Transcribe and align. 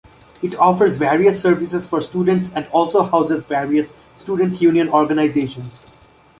It 0.41 0.55
offers 0.55 0.97
various 0.97 1.39
services 1.39 1.87
for 1.87 2.01
students 2.01 2.51
and 2.55 2.65
also 2.71 3.03
houses 3.03 3.45
various 3.45 3.93
Student 4.17 4.59
Union 4.59 4.89
organisations. 4.89 5.79